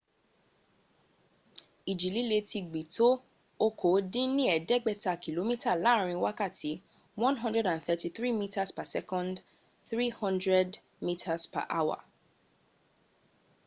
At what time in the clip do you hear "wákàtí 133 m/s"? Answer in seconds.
6.25-8.69